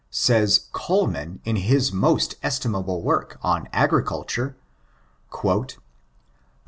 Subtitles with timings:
[0.05, 4.55] * Says Coleman, in his most estimable work on Agriculturb
[5.31, 5.77] :—^.